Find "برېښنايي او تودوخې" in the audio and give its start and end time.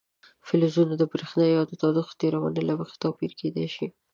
1.11-2.13